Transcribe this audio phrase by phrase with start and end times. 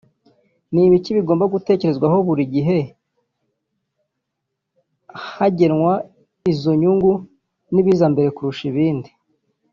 [0.71, 2.77] Ni ibiki bigomba gutekerezwaho buri gihe
[5.33, 5.93] hagenwa
[6.51, 7.11] izo nyungu
[7.73, 9.09] n’ibiza mbere kurusha ibindi